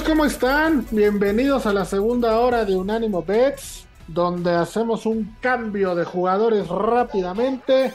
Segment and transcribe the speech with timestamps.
[0.00, 0.86] ¿cómo están?
[0.90, 7.92] Bienvenidos a la segunda hora de Unánimo Bets, donde hacemos un cambio de jugadores rápidamente.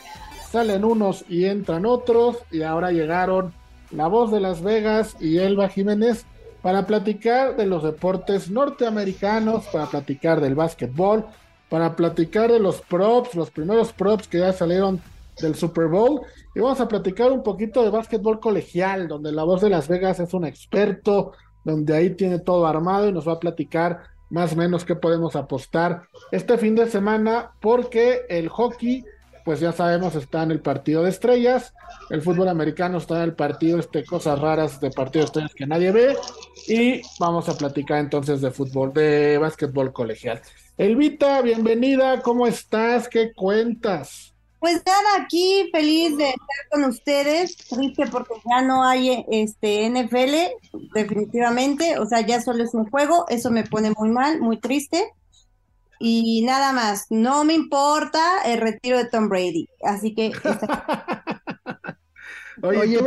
[0.52, 2.38] Salen unos y entran otros.
[2.52, 3.52] Y ahora llegaron
[3.90, 6.28] la voz de Las Vegas y Elba Jiménez
[6.62, 11.26] para platicar de los deportes norteamericanos, para platicar del básquetbol,
[11.68, 15.02] para platicar de los props, los primeros props que ya salieron
[15.42, 16.22] del Super Bowl.
[16.54, 20.20] Y vamos a platicar un poquito de básquetbol colegial, donde la voz de Las Vegas
[20.20, 21.34] es un experto
[21.68, 25.36] donde ahí tiene todo armado y nos va a platicar más o menos qué podemos
[25.36, 29.04] apostar este fin de semana, porque el hockey,
[29.44, 31.74] pues ya sabemos, está en el partido de estrellas,
[32.10, 35.68] el fútbol americano está en el partido, este, cosas raras de partido de estrellas que
[35.68, 36.16] nadie ve,
[36.70, 40.42] y vamos a platicar entonces de fútbol, de básquetbol colegial.
[40.78, 43.10] Elvita, bienvenida, ¿cómo estás?
[43.10, 44.37] ¿Qué cuentas?
[44.60, 50.36] Pues nada, aquí feliz de estar con ustedes, triste porque ya no hay este NFL,
[50.94, 55.12] definitivamente, o sea, ya solo es un juego, eso me pone muy mal, muy triste.
[56.00, 60.32] Y nada más, no me importa el retiro de Tom Brady, así que...
[62.62, 63.00] Oye,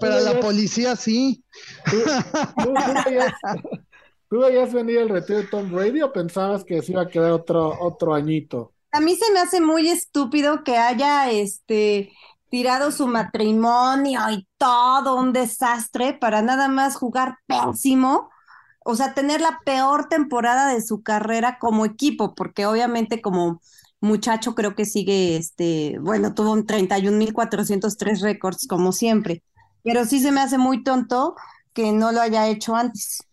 [0.00, 1.44] pero, la policía sí.
[4.28, 7.30] ¿Tú, veías, venir el retiro de Tom Brady o pensabas que se iba a quedar
[7.30, 8.73] otro, otro añito?
[8.94, 12.12] A mí se me hace muy estúpido que haya este
[12.48, 18.30] tirado su matrimonio y todo un desastre para nada más jugar pésimo,
[18.84, 23.60] o sea, tener la peor temporada de su carrera como equipo, porque obviamente como
[24.00, 29.42] muchacho creo que sigue, este, bueno, tuvo un 31.403 récords como siempre,
[29.82, 31.34] pero sí se me hace muy tonto
[31.72, 33.26] que no lo haya hecho antes.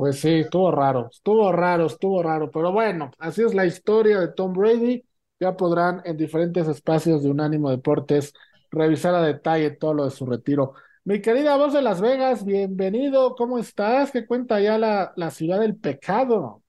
[0.00, 4.28] Pues sí, estuvo raro, estuvo raro, estuvo raro, pero bueno, así es la historia de
[4.28, 5.04] Tom Brady.
[5.38, 8.32] Ya podrán en diferentes espacios de Unánimo Deportes
[8.70, 10.72] revisar a detalle todo lo de su retiro.
[11.04, 14.10] Mi querida voz de Las Vegas, bienvenido, ¿cómo estás?
[14.10, 16.62] ¿Qué cuenta ya la, la ciudad del pecado?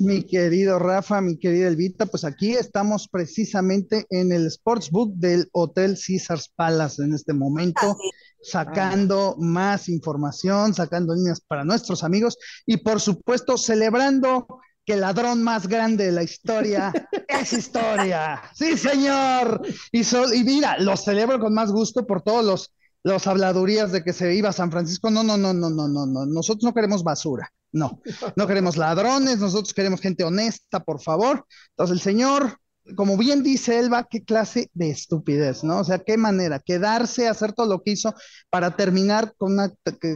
[0.00, 5.96] Mi querido Rafa, mi querida Elvita, pues aquí estamos precisamente en el Sportsbook del Hotel
[5.96, 7.96] Caesars Palace en este momento,
[8.42, 14.46] sacando más información, sacando líneas para nuestros amigos y por supuesto celebrando
[14.84, 16.92] que el ladrón más grande de la historia
[17.28, 18.42] es historia.
[18.54, 19.62] Sí, señor.
[19.92, 22.72] Y, y mira, lo celebro con más gusto por todos los
[23.04, 25.10] los habladurías de que se iba a San Francisco.
[25.10, 26.26] No, no, no, no, no, no, no.
[26.26, 27.52] Nosotros no queremos basura.
[27.72, 28.02] No,
[28.36, 31.46] no queremos ladrones, nosotros queremos gente honesta, por favor.
[31.70, 32.58] Entonces, el señor,
[32.96, 35.78] como bien dice Elba, qué clase de estupidez, ¿no?
[35.78, 38.14] O sea, qué manera, quedarse, hacer todo lo que hizo
[38.50, 39.72] para terminar con una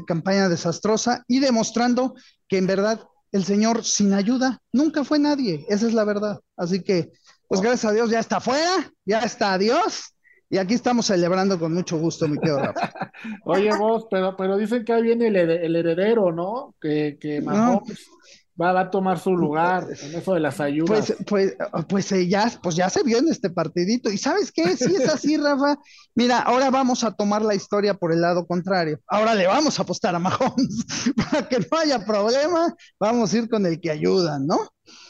[0.07, 2.15] campaña desastrosa y demostrando
[2.49, 3.01] que en verdad
[3.33, 5.65] el señor sin ayuda nunca fue nadie.
[5.69, 6.41] Esa es la verdad.
[6.57, 7.13] Así que,
[7.49, 10.15] pues gracias a Dios ya está fuera, ya está adiós
[10.49, 12.91] y aquí estamos celebrando con mucho gusto, mi querido Rafa.
[13.45, 16.75] Oye, vos, pero, pero dicen que ahí viene el, heredero, ¿no?
[16.81, 18.07] Que, que Mahomes
[18.61, 21.15] va, a tomar su lugar en eso de las ayudas.
[21.27, 21.57] Pues, pues,
[21.89, 24.11] pues, eh, ya, pues ya se vio en este partidito.
[24.11, 24.77] ¿Y sabes qué?
[24.77, 25.79] Si es así, Rafa,
[26.15, 29.01] mira, ahora vamos a tomar la historia por el lado contrario.
[29.07, 30.85] Ahora le vamos a apostar a Mahomes.
[31.31, 34.59] Para que no haya problema, vamos a ir con el que ayuda, ¿no?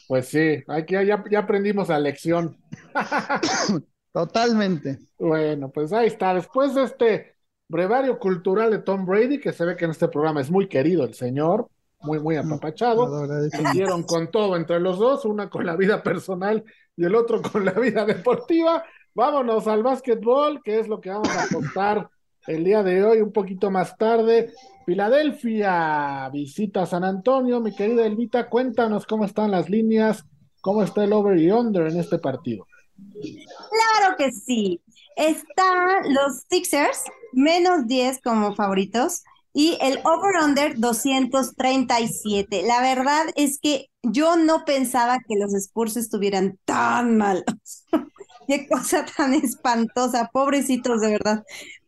[0.09, 2.57] Pues sí, aquí ya, ya aprendimos la lección.
[4.13, 4.99] Totalmente.
[5.19, 6.33] Bueno, pues ahí está.
[6.35, 7.37] Después de este
[7.69, 11.05] brevario cultural de Tom Brady, que se ve que en este programa es muy querido
[11.05, 11.69] el señor,
[12.07, 13.27] muy, muy apapachado.
[13.73, 16.65] dieron con todo entre los dos, una con la vida personal
[16.97, 18.85] y el otro con la vida deportiva.
[19.15, 22.09] Vámonos al básquetbol, que es lo que vamos a contar
[22.47, 24.53] el día de hoy, un poquito más tarde.
[24.85, 27.61] Filadelfia visita San Antonio.
[27.61, 30.25] Mi querida Elvita, cuéntanos cómo están las líneas,
[30.61, 32.67] cómo está el over y under en este partido.
[32.97, 34.81] Claro que sí.
[35.17, 39.25] Están los Sixers, menos 10 como favoritos,
[39.59, 42.63] y el over-under 237.
[42.65, 47.45] La verdad es que yo no pensaba que los Spurs estuvieran tan malos.
[48.47, 51.43] Qué cosa tan espantosa, pobrecitos de verdad.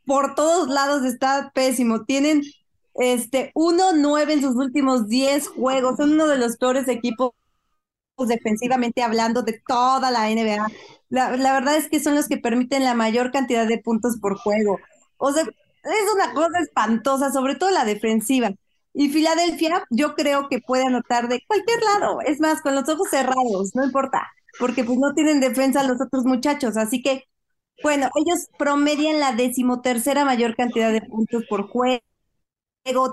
[0.06, 2.06] Por todos lados está pésimo.
[2.06, 2.40] Tienen
[2.94, 5.98] este 1-9 en sus últimos 10 juegos.
[5.98, 7.32] Son uno de los peores equipos
[8.16, 10.68] defensivamente hablando de toda la NBA.
[11.10, 14.78] La, verdad es que son los que permiten la mayor cantidad de puntos por juego.
[15.18, 15.44] O sea,
[15.90, 18.50] es una cosa espantosa, sobre todo la defensiva.
[18.94, 22.20] Y Filadelfia, yo creo que puede anotar de cualquier lado.
[22.22, 24.26] Es más, con los ojos cerrados, no importa,
[24.58, 26.76] porque pues no tienen defensa los otros muchachos.
[26.76, 27.24] Así que,
[27.82, 32.02] bueno, ellos promedian la decimotercera mayor cantidad de puntos por juego.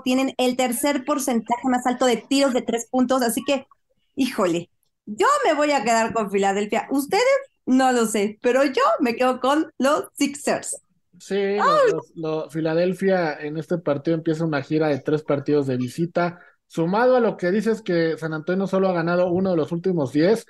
[0.04, 3.22] Tienen el tercer porcentaje más alto de tiros de tres puntos.
[3.22, 3.66] Así que,
[4.14, 4.70] híjole,
[5.04, 6.88] yo me voy a quedar con Filadelfia.
[6.90, 7.24] Ustedes
[7.66, 10.80] no lo sé, pero yo me quedo con los Sixers.
[11.18, 11.56] Sí,
[12.50, 16.40] Filadelfia en este partido empieza una gira de tres partidos de visita.
[16.66, 20.12] Sumado a lo que dices que San Antonio solo ha ganado uno de los últimos
[20.12, 20.46] diez,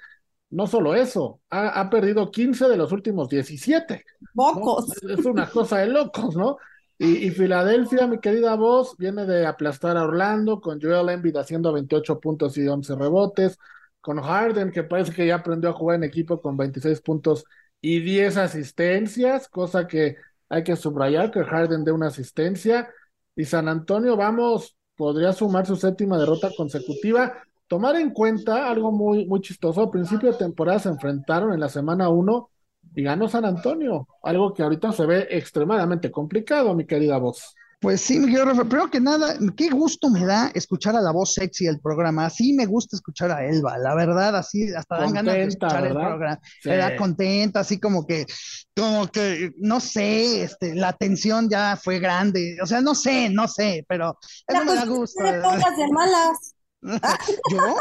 [0.50, 4.04] no solo eso, ha, perdido 15 de los últimos 17.
[4.34, 4.86] Pocos.
[5.02, 6.56] Es una cosa de locos, ¿no?
[6.98, 12.20] Y, Filadelfia, mi querida voz, viene de aplastar a Orlando con Joel Embiid haciendo 28
[12.20, 13.58] puntos y 11 rebotes,
[14.00, 17.44] con Harden, que parece que ya aprendió a jugar en equipo con 26 puntos
[17.82, 20.16] y 10 asistencias, cosa que
[20.48, 22.88] hay que subrayar que Harden dé una asistencia.
[23.34, 27.34] Y San Antonio, vamos, podría sumar su séptima derrota consecutiva.
[27.66, 31.68] Tomar en cuenta algo muy, muy chistoso, al principio de temporada se enfrentaron en la
[31.68, 32.50] semana 1
[32.94, 37.54] y ganó San Antonio, algo que ahorita se ve extremadamente complicado, mi querida voz.
[37.86, 41.12] Pues sí, mi querido Rafa, primero que nada, qué gusto me da escuchar a la
[41.12, 42.26] voz sexy del programa.
[42.26, 45.92] Así me gusta escuchar a Elba, la verdad, así hasta dan ganas de escuchar el
[45.92, 46.40] programa.
[46.64, 48.26] Me da contenta, así como que,
[48.74, 52.58] como que, no sé, este, la tensión ya fue grande.
[52.60, 54.18] O sea, no sé, no sé, pero
[54.48, 55.22] eso me da gusto.
[55.22, 56.55] No de malas.
[57.50, 57.76] ¿Yo?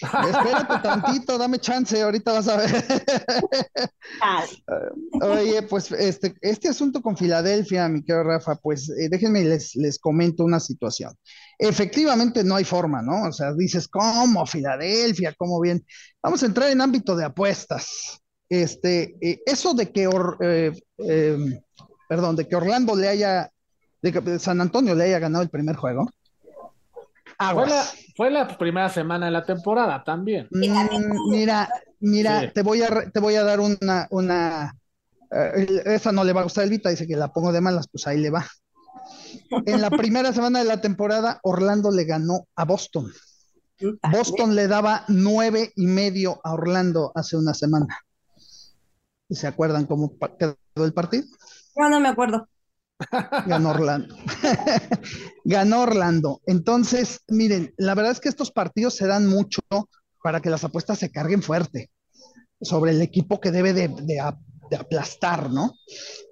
[0.00, 2.84] Espérate tantito, dame chance, ahorita vas a ver.
[5.22, 9.98] Oye, pues este, este asunto con Filadelfia, mi querido Rafa, pues eh, déjenme les, les
[9.98, 11.12] comento una situación.
[11.58, 13.28] Efectivamente no hay forma, ¿no?
[13.28, 15.34] O sea, dices, ¿cómo Filadelfia?
[15.36, 15.84] ¿Cómo bien?
[16.22, 18.20] Vamos a entrar en ámbito de apuestas.
[18.48, 20.08] Este, eh, eso de que,
[20.40, 21.60] eh, em,
[22.08, 23.50] perdón, de que Orlando le haya,
[24.00, 26.08] de que San Antonio le haya ganado el primer juego
[28.16, 30.48] fue la, primera semana de la temporada también.
[30.50, 31.68] Mm, mira,
[32.00, 34.76] mira, te voy a te voy a dar una, una
[35.30, 37.88] eh, esa no le va a gustar el Vita, dice que la pongo de malas,
[37.88, 38.46] pues ahí le va.
[39.66, 43.12] En la primera semana de la temporada, Orlando le ganó a Boston.
[44.10, 47.98] Boston le daba nueve y medio a Orlando hace una semana.
[49.28, 51.24] ¿Se acuerdan cómo quedó el partido?
[51.76, 52.48] No, no me acuerdo.
[53.46, 54.16] Ganó Orlando.
[55.44, 56.40] Ganó Orlando.
[56.46, 59.60] Entonces, miren, la verdad es que estos partidos se dan mucho
[60.22, 61.90] para que las apuestas se carguen fuerte
[62.60, 64.20] sobre el equipo que debe de,
[64.76, 65.74] aplastar, ¿no?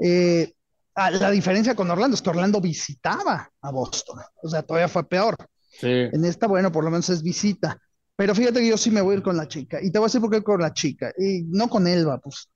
[0.00, 0.52] Eh,
[0.94, 5.36] la diferencia con Orlando es que Orlando visitaba a Boston, o sea, todavía fue peor.
[5.80, 7.78] En esta, bueno, por lo menos es visita.
[8.14, 9.78] Pero fíjate que yo sí me voy a ir con la chica.
[9.82, 11.12] Y te voy a decir por qué con la chica.
[11.18, 12.50] Y no con Elba, pues,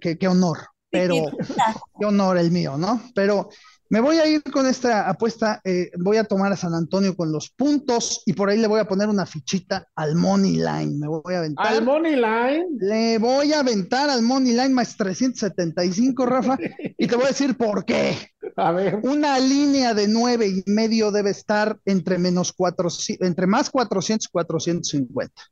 [0.00, 0.58] qué honor
[0.92, 1.14] pero
[1.98, 3.02] qué honor el mío, ¿no?
[3.14, 3.48] Pero
[3.88, 7.30] me voy a ir con esta apuesta, eh, voy a tomar a San Antonio con
[7.30, 10.98] los puntos y por ahí le voy a poner una fichita al Money Line.
[10.98, 11.66] Me voy a aventar.
[11.66, 12.66] ¿Al Money Line?
[12.78, 16.56] Le voy a aventar al Money Line más 375, Rafa,
[16.96, 18.16] y te voy a decir por qué.
[18.56, 19.00] A ver.
[19.02, 22.88] Una línea de nueve y medio debe estar entre menos cuatro,
[23.20, 25.42] entre más 400 y 450.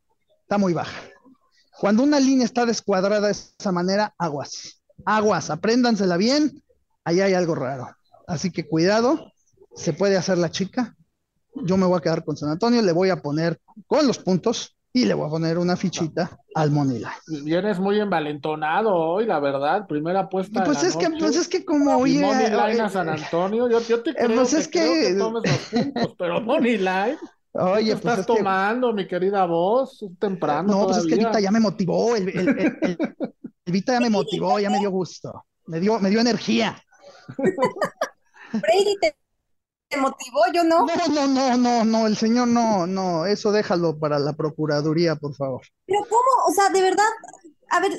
[0.41, 0.99] Está muy baja.
[1.79, 6.63] Cuando una línea está descuadrada de esa manera, aguas aguas, apréndansela bien,
[7.03, 7.87] ahí hay algo raro.
[8.27, 9.31] Así que cuidado,
[9.75, 10.95] se puede hacer la chica.
[11.63, 14.77] Yo me voy a quedar con San Antonio, le voy a poner con los puntos
[14.93, 17.01] y le voy a poner una fichita al Money
[17.43, 19.87] Vienes muy envalentonado hoy, la verdad.
[19.87, 20.63] Primera apuesta.
[20.63, 22.17] Pues es que, pues es que como hoy.
[22.17, 25.15] Money Line a San Antonio, yo, te creo, pues es que...
[25.17, 27.17] tomes los puntos, pero Money Line.
[27.53, 30.05] Oye, pues estás tomando, mi querida voz?
[30.19, 30.71] temprano.
[30.71, 33.30] No, pues es que ahorita ya me motivó el, el,
[33.71, 36.81] Vita ya me motivó, ya me dio gusto, me dio, me dio energía.
[38.53, 40.85] Brady te, motivó, yo no.
[40.85, 45.35] No, no, no, no, no, el señor no, no, eso déjalo para la Procuraduría, por
[45.35, 45.61] favor.
[45.85, 46.45] Pero ¿cómo?
[46.47, 47.09] O sea, de verdad,
[47.69, 47.91] a ver,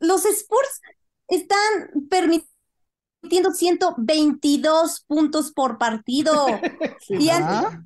[0.00, 0.80] los Spurs
[1.28, 6.46] están permitiendo 122 puntos por partido.
[7.08, 7.78] y antes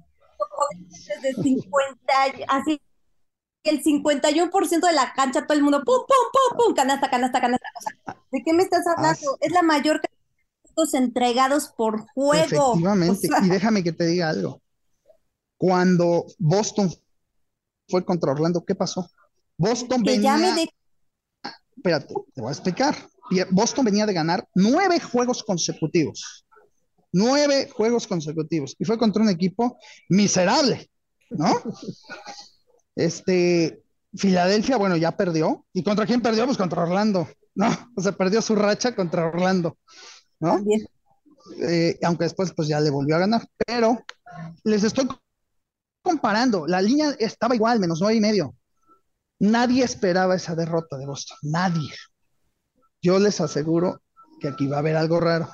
[1.22, 2.14] de 50,
[2.48, 2.80] así
[3.64, 7.68] el 51% de la cancha, todo el mundo, pum, pum, pum, pum, canasta, canasta, canasta.
[8.30, 9.36] ¿De qué me estás hablando?
[9.40, 10.18] Es la mayor cantidad
[10.64, 12.74] de puntos entregados por juego.
[12.74, 14.62] Efectivamente, y déjame que te diga algo.
[15.56, 16.92] Cuando Boston
[17.88, 19.10] fue contra Orlando, ¿qué pasó?
[19.56, 20.36] Boston venía...
[21.76, 22.96] Espérate, te voy a explicar.
[23.50, 26.46] Boston venía de ganar nueve juegos consecutivos.
[27.12, 28.76] Nueve juegos consecutivos.
[28.78, 30.90] Y fue contra un equipo miserable,
[31.30, 31.60] ¿no?
[32.98, 35.64] Este, Filadelfia, bueno, ya perdió.
[35.72, 36.46] ¿Y contra quién perdió?
[36.46, 37.68] Pues contra Orlando, ¿no?
[37.96, 39.78] O sea, perdió su racha contra Orlando,
[40.40, 40.58] ¿no?
[41.62, 43.46] Eh, aunque después pues ya le volvió a ganar.
[43.64, 44.04] Pero
[44.64, 45.08] les estoy
[46.02, 46.66] comparando.
[46.66, 48.56] La línea estaba igual, menos nueve y medio.
[49.38, 51.38] Nadie esperaba esa derrota de Boston.
[51.42, 51.90] Nadie.
[53.00, 54.02] Yo les aseguro
[54.40, 55.48] que aquí va a haber algo raro.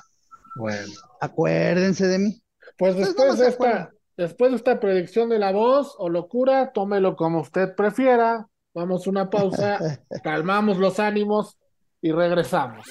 [0.55, 0.93] Bueno.
[1.21, 2.41] Acuérdense de mí.
[2.79, 7.41] Pues después de esta, Después de esta predicción de la voz o locura, tómelo como
[7.41, 8.47] usted prefiera.
[8.73, 9.79] Vamos a una pausa,
[10.23, 11.57] calmamos los ánimos
[12.01, 12.87] y regresamos.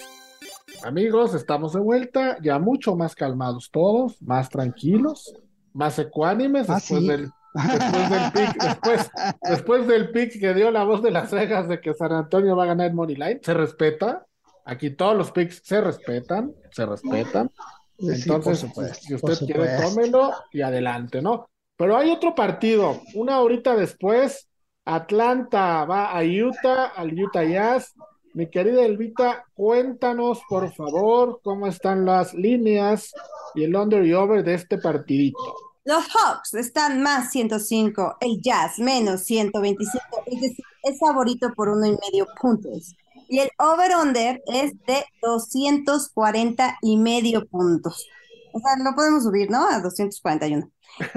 [0.83, 5.35] Amigos, estamos de vuelta, ya mucho más calmados todos, más tranquilos,
[5.73, 7.09] más ecuánimes Ah, después sí.
[7.09, 9.11] del después del pick, después,
[9.43, 12.65] después del pick que dio la voz de las cejas de que San Antonio va
[12.65, 14.27] a ganar el Money Line, se respeta.
[14.67, 17.51] Aquí todos los picks se respetan, se respetan.
[17.99, 21.47] Sí, Entonces, supuesto, si usted quiere, tómelo y adelante, ¿no?
[21.77, 24.49] Pero hay otro partido, una horita después,
[24.85, 27.95] Atlanta va a Utah, al Utah Jazz.
[28.35, 33.13] Mi querida Elvita, cuéntanos, por favor, cómo están las líneas
[33.55, 35.39] y el under y over de este partidito.
[35.85, 41.87] Los Hawks están más 105, el Jazz menos 125, es decir, es favorito por uno
[41.87, 42.95] y medio puntos.
[43.29, 48.07] Y el over-under es de 240 y medio puntos.
[48.53, 49.67] O sea, lo podemos subir, ¿no?
[49.69, 50.71] A 241.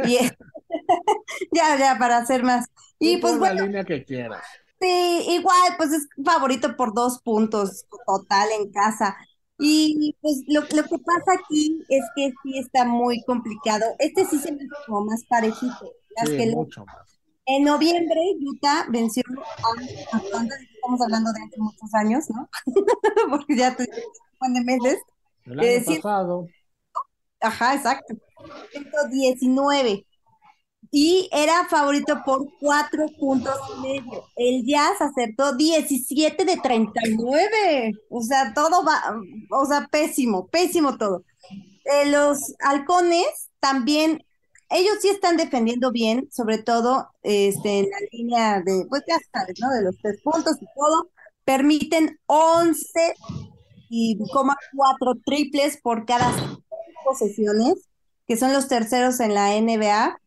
[0.05, 0.33] Y es-
[1.51, 2.65] ya, ya, para hacer más.
[2.99, 4.43] Y pues bueno, la línea que quieras.
[4.79, 9.15] Sí, igual, pues es favorito por dos puntos total en casa.
[9.59, 13.85] Y pues lo, lo que pasa aquí es que sí está muy complicado.
[13.97, 15.93] Este sí se me como más parejito.
[16.15, 17.16] Las Sí, que mucho más.
[17.47, 19.23] En noviembre, Utah venció
[20.13, 22.49] a Atlanta, estamos hablando de hace muchos años, ¿no?
[23.29, 24.99] Porque ya tuvimos un montón de meses.
[25.45, 26.51] El año Eh, pasado.
[27.41, 28.15] Ajá, exacto.
[28.71, 30.05] 119.
[30.91, 34.23] Y era favorito por cuatro puntos y medio.
[34.37, 37.93] El Jazz acertó 17 de 39.
[38.09, 39.01] O sea, todo va,
[39.51, 41.23] o sea, pésimo, pésimo todo.
[41.85, 44.23] Eh, los halcones también,
[44.69, 49.55] ellos sí están defendiendo bien, sobre todo este, en la línea de, pues ya sabes,
[49.59, 49.69] ¿no?
[49.71, 51.09] De los tres puntos y todo.
[51.45, 53.15] Permiten 11
[53.89, 56.31] y coma cuatro triples por cada
[57.05, 57.87] posesiones,
[58.27, 60.19] que son los terceros en la NBA.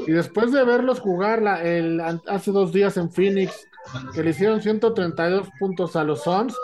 [0.08, 3.66] Y después de verlos jugar la- el, hace dos días en Phoenix,
[4.14, 6.56] que le hicieron 132 puntos a los Suns,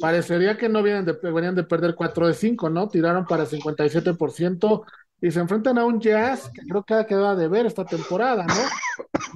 [0.00, 2.88] parecería que no vienen de, venían de perder 4 de 5, ¿no?
[2.88, 4.84] Tiraron para 57%
[5.20, 8.46] y se enfrentan a un Jazz que creo que ha quedado de ver esta temporada,
[8.46, 8.54] ¿no?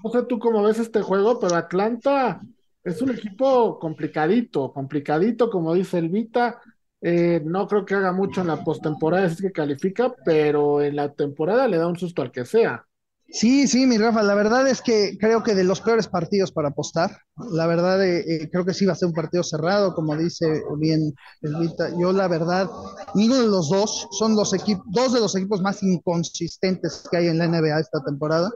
[0.04, 2.40] No sé tú cómo ves este juego, pero Atlanta
[2.84, 6.60] es un equipo complicadito, complicadito, como dice Elvita.
[7.00, 11.12] Eh, no creo que haga mucho en la postemporada, así que califica, pero en la
[11.12, 12.86] temporada le da un susto al que sea.
[13.34, 16.68] Sí, sí, mi Rafa, la verdad es que creo que de los peores partidos para
[16.68, 17.16] apostar,
[17.50, 20.62] la verdad eh, eh, creo que sí va a ser un partido cerrado, como dice
[20.78, 21.88] bien Elvita.
[21.98, 22.68] Yo la verdad,
[23.14, 27.28] ninguno de los dos son los equipos, dos de los equipos más inconsistentes que hay
[27.28, 28.50] en la NBA esta temporada.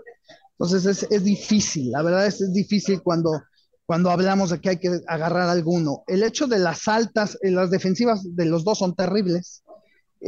[0.59, 3.30] Entonces es, es difícil, la verdad es, es difícil cuando,
[3.87, 6.04] cuando hablamos de que hay que agarrar alguno.
[6.06, 9.64] El hecho de las altas, eh, las defensivas de los dos son terribles.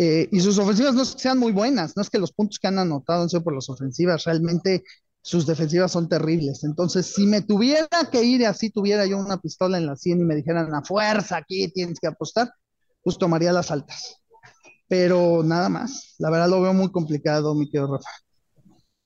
[0.00, 2.60] Eh, y sus ofensivas no es que sean muy buenas, no es que los puntos
[2.60, 4.84] que han anotado han sido por las ofensivas, realmente
[5.22, 6.62] sus defensivas son terribles.
[6.62, 10.24] Entonces, si me tuviera que ir así tuviera yo una pistola en la 100 y
[10.24, 12.48] me dijeran a fuerza aquí tienes que apostar,
[13.02, 14.22] pues tomaría las altas.
[14.88, 18.10] Pero nada más, la verdad lo veo muy complicado, mi querido Rafa.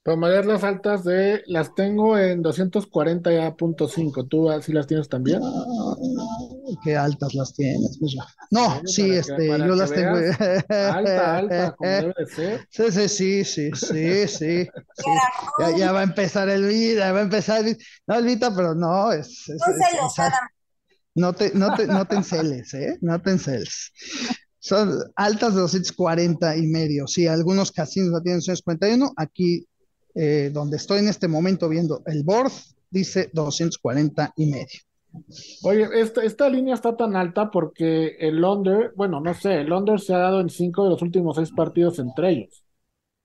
[0.04, 4.26] Tomarías las altas de, las tengo en 240.5.
[4.28, 5.40] ¿Tú así las tienes también?
[5.44, 5.94] Ah,
[6.82, 8.32] qué altas las tienes, pues, Rafa.
[8.50, 10.16] No, sí, que- este, yo las tengo.
[10.68, 12.66] Alta, alta, como debe de ser.
[12.68, 14.68] Sí, sí, sí, sí, sí, sí, sí.
[15.60, 17.78] Ya, ya va a empezar el Vita, ya va a empezar el.
[18.08, 20.32] No, el Vita, pero no, es, es- No es- Adam.
[21.14, 22.98] no te, no te, no te enceles, ¿eh?
[23.02, 23.92] No te enceles.
[24.58, 27.06] Son altas de 240 y medio.
[27.06, 29.12] Sí, algunos casinos la tienen 241.
[29.16, 29.66] Aquí,
[30.14, 32.52] eh, donde estoy en este momento viendo el board,
[32.90, 34.80] dice 240 y medio.
[35.62, 40.00] Oye, esta, esta línea está tan alta porque el under, bueno, no sé, el under
[40.00, 42.64] se ha dado en cinco de los últimos seis partidos entre ellos.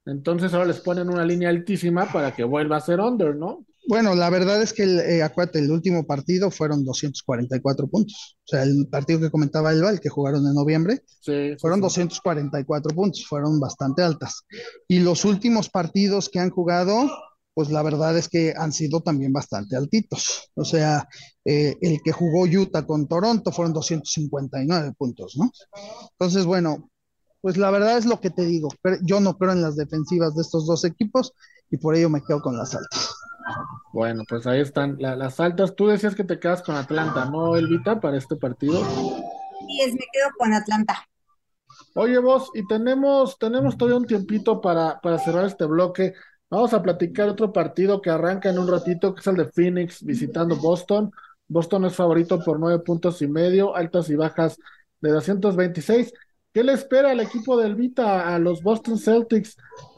[0.06, 3.66] Entonces ahora les ponen una línea altísima para que vuelva a ser under, ¿no?
[3.88, 8.38] Bueno, la verdad es que, el, eh, acuérdate, el último partido fueron 244 puntos.
[8.44, 11.82] O sea, el partido que comentaba Elba, el que jugaron en noviembre, Sí, fueron sí.
[11.82, 14.44] 244 puntos, fueron bastante altas.
[14.88, 17.10] Y los últimos partidos que han jugado,
[17.54, 20.52] pues la verdad es que han sido también bastante altitos.
[20.56, 21.08] O sea,
[21.46, 25.50] eh, el que jugó Utah con Toronto fueron 259 puntos, ¿no?
[26.12, 26.90] Entonces, bueno,
[27.42, 28.70] pues la verdad es lo que te digo.
[28.82, 31.34] Pero yo no creo en las defensivas de estos dos equipos
[31.72, 33.17] y por ello me quedo con las altas.
[33.94, 35.76] Bueno, pues ahí están las altas.
[35.76, 38.84] Tú decías que te quedas con Atlanta, ¿no, Elvita, para este partido?
[38.84, 41.08] Sí, es, me quedo con Atlanta.
[41.96, 46.14] Oye, vos, y tenemos, tenemos todavía un tiempito para, para cerrar este bloque.
[46.50, 50.04] Vamos a platicar otro partido que arranca en un ratito, que es el de Phoenix
[50.04, 51.12] visitando Boston.
[51.48, 54.58] Boston es favorito por nueve puntos y medio, altas y bajas
[55.02, 56.14] de 226.
[56.54, 59.58] ¿Qué le espera al equipo del Vita, a los Boston Celtics,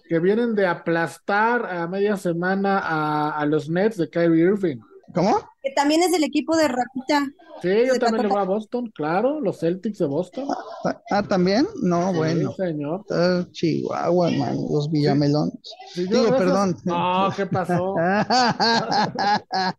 [0.09, 2.81] que vienen de aplastar a media semana
[3.29, 4.77] a, los Nets de Kyrie Irving?
[5.13, 5.37] ¿Cómo?
[5.61, 7.27] Que también es el equipo de Rakita.
[7.61, 10.47] Sí, yo también le voy a Boston, claro, los Celtics de Boston.
[10.83, 11.67] Ah, ah ¿también?
[11.83, 12.51] No, bueno.
[12.53, 13.05] señor.
[13.11, 15.59] Ah, Chihuahua, hermano, los Villamelones.
[15.95, 16.75] Digo, perdón.
[16.85, 17.95] No, ¿qué pasó?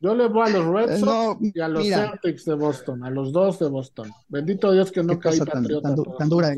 [0.00, 3.10] Yo le voy a los Red eh, Sox y a los Celtics de Boston, a
[3.10, 4.12] los dos de Boston.
[4.28, 5.94] Bendito Dios que no caí patriota.
[6.18, 6.54] Tan, dura.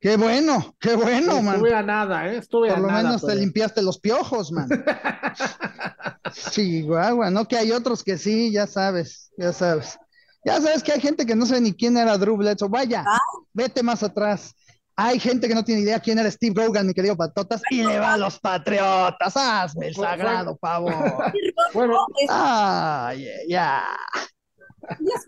[0.00, 1.56] Qué bueno, qué bueno, man.
[1.56, 2.36] Estuve a nada, ¿eh?
[2.36, 4.68] Estuve Por lo menos te limpiaste los piojos, man.
[6.52, 7.46] Chihuahua, ¿no?
[7.46, 9.98] Que hay otros que sí, ya sabes, ya sabes.
[10.44, 12.68] Ya sabes que hay gente que no sabe ni quién era Drew Bledsoe.
[12.68, 13.18] Vaya, ah.
[13.52, 14.54] vete más atrás.
[14.94, 17.98] Hay gente que no tiene idea quién era Steve Rogan, mi querido Patotas, y le
[17.98, 19.36] va a los Patriotas.
[19.36, 20.92] Hazme el sagrado favor.
[21.74, 23.84] bueno, ay, ya.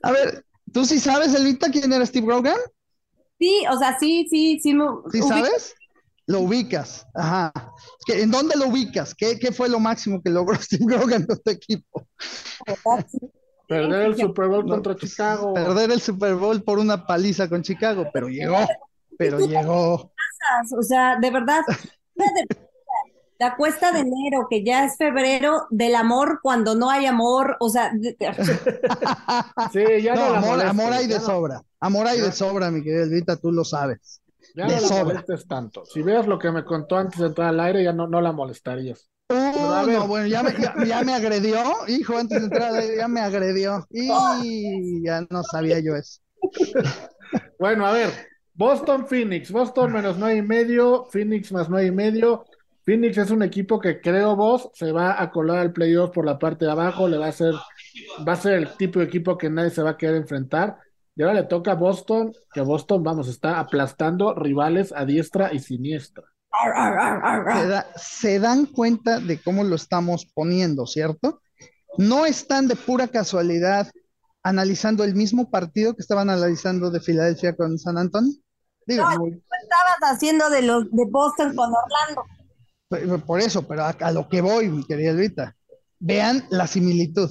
[0.03, 2.57] A ver, ¿tú sí sabes, Elvita, quién era Steve Rogan?
[3.41, 4.77] Sí, o sea, sí, sí, sí.
[5.11, 5.75] ¿Sí sabes?
[6.27, 7.53] Lo ubicas, ajá.
[8.07, 9.15] ¿En dónde lo ubicas?
[9.17, 12.07] ¿Qué, ¿Qué, fue lo máximo que logró Steve Rogan en tu equipo?
[13.67, 15.55] Perder el Super Bowl contra Chicago.
[15.55, 18.59] Perder el Super Bowl por una paliza con Chicago, pero llegó
[19.21, 20.13] pero llegó.
[20.79, 21.61] O sea, de verdad,
[23.41, 27.71] la cuesta de enero, que ya es febrero, del amor cuando no hay amor, o
[27.71, 27.91] sea.
[29.73, 31.63] sí, ya no, amor, amor hay de sobra.
[31.81, 34.21] Amor hay de sobra, mi querida Elvita, tú lo sabes.
[34.55, 35.87] Ya no la molestes tanto.
[35.87, 38.33] Si veas lo que me contó antes de entrar al aire, ya no, no la
[38.33, 39.09] molestarías.
[39.31, 40.53] Uh, no, bueno, ya me,
[40.87, 43.87] ya, me, agredió, hijo, antes de entrar al aire, ya me agredió.
[43.91, 46.21] Y ya no sabía yo eso.
[47.61, 48.11] Bueno, a ver,
[48.55, 49.51] Boston, Phoenix.
[49.51, 52.45] Boston menos nueve y medio, Phoenix más nueve y medio.
[52.85, 56.39] Phoenix es un equipo que creo vos se va a colar al playoff por la
[56.39, 57.55] parte de abajo, le va a ser,
[58.27, 60.79] va a ser el tipo de equipo que nadie se va a querer enfrentar.
[61.15, 65.59] Y ahora le toca a Boston, que Boston, vamos, está aplastando rivales a diestra y
[65.59, 66.25] siniestra.
[67.97, 71.43] Se, dan cuenta de cómo lo estamos poniendo, ¿cierto?
[71.99, 73.91] No están de pura casualidad
[74.43, 78.41] analizando el mismo partido que estaban analizando de Filadelfia con San Antonio
[78.97, 82.25] no, estabas haciendo de los de Boston con Orlando.
[83.25, 85.57] Por eso, pero a, lo que voy, mi querida Elvita.
[86.01, 87.31] Vean la similitud.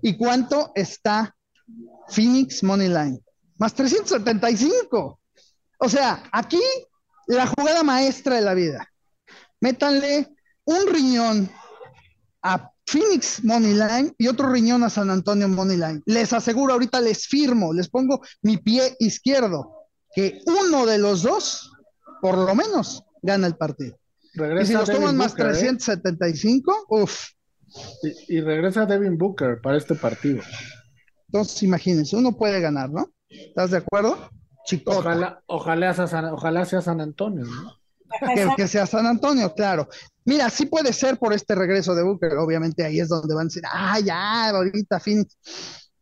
[0.00, 1.36] ¿Y cuánto está
[2.08, 3.20] Phoenix Money Line?
[3.58, 5.20] Más 375.
[5.78, 6.60] O sea, aquí
[7.26, 8.90] la jugada maestra de la vida.
[9.60, 11.50] Métanle un riñón
[12.42, 16.02] a Phoenix Money Line y otro riñón a San Antonio Money Line.
[16.06, 21.70] Les aseguro, ahorita les firmo, les pongo mi pie izquierdo que uno de los dos,
[22.22, 23.98] por lo menos, gana el partido.
[24.36, 26.74] Y si los toman más 375, ¿eh?
[26.88, 27.30] uff.
[28.28, 30.42] Y, regresa Devin Booker para este partido.
[31.26, 33.10] Entonces, imagínense, uno puede ganar, ¿no?
[33.28, 34.30] ¿Estás de acuerdo?
[34.86, 37.72] Ojalá, ojalá, sea San, ojalá sea San Antonio, ¿no?
[38.56, 39.88] Que, sea San Antonio, claro.
[40.24, 43.48] Mira, sí puede ser por este regreso de Booker, obviamente ahí es donde van a
[43.48, 45.36] decir, ah, ya, ahorita Phoenix.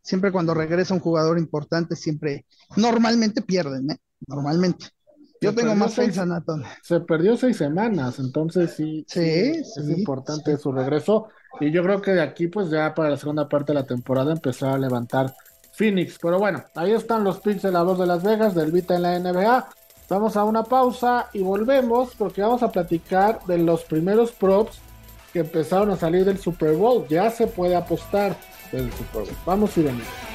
[0.01, 2.45] Siempre cuando regresa un jugador importante, siempre,
[2.75, 3.97] normalmente pierden, ¿eh?
[4.27, 4.85] normalmente.
[5.41, 6.43] Yo tengo más fe en San
[6.81, 11.27] Se perdió seis semanas, entonces sí, sí, es importante su regreso.
[11.59, 14.31] Y yo creo que de aquí, pues ya para la segunda parte de la temporada,
[14.31, 15.33] empezar a levantar
[15.73, 16.17] Phoenix.
[16.21, 19.01] Pero bueno, ahí están los picks de la voz de Las Vegas, del Vita en
[19.03, 19.69] la NBA.
[20.09, 24.79] Vamos a una pausa y volvemos porque vamos a platicar de los primeros props
[25.33, 27.05] que empezaron a salir del Super Bowl.
[27.09, 28.35] Ya se puede apostar
[28.71, 29.37] del Super Bowl.
[29.45, 30.34] Vamos y venimos.